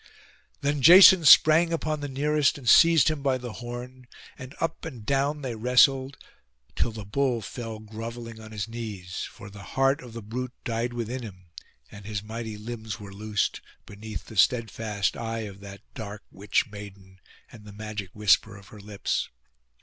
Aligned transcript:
Then 0.61 0.81
Jason 0.81 1.25
sprang 1.25 1.71
upon 1.71 1.99
the 1.99 2.07
nearest 2.09 2.57
and 2.57 2.67
seized 2.67 3.07
him 3.09 3.21
by 3.21 3.37
the 3.37 3.53
horn; 3.53 4.07
and 4.35 4.55
up 4.59 4.83
and 4.83 5.05
down 5.05 5.43
they 5.43 5.53
wrestled, 5.53 6.17
till 6.75 6.91
the 6.91 7.05
bull 7.05 7.39
fell 7.39 7.77
grovelling 7.77 8.39
on 8.41 8.51
his 8.51 8.67
knees; 8.67 9.29
for 9.31 9.51
the 9.51 9.61
heart 9.77 10.01
of 10.01 10.13
the 10.13 10.23
brute 10.23 10.53
died 10.63 10.91
within 10.93 11.21
him, 11.21 11.45
and 11.91 12.05
his 12.07 12.23
mighty 12.23 12.57
limbs 12.57 12.99
were 12.99 13.13
loosed, 13.13 13.61
beneath 13.85 14.25
the 14.25 14.37
steadfast 14.37 15.15
eye 15.15 15.41
of 15.41 15.59
that 15.59 15.81
dark 15.93 16.23
witch 16.31 16.65
maiden 16.71 17.19
and 17.51 17.63
the 17.65 17.71
magic 17.71 18.09
whisper 18.15 18.57
of 18.57 18.69
her 18.69 18.79
lips. 18.81 19.29